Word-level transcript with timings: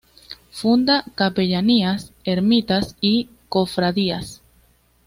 Funda 0.49 1.05
capellanías, 1.15 2.11
ermitas 2.23 2.95
y 3.01 3.29
cofradías. 3.49 4.41